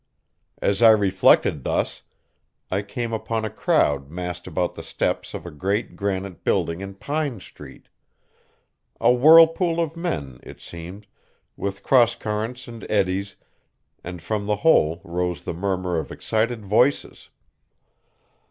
[0.63, 2.01] As I reflected thus,
[2.71, 6.95] I came upon a crowd massed about the steps of a great granite building in
[6.95, 7.87] Pine Street;
[8.99, 11.05] a whirlpool of men, it seemed,
[11.55, 13.35] with crosscurrents and eddies,
[14.03, 17.29] and from the whole rose the murmur of excited voices.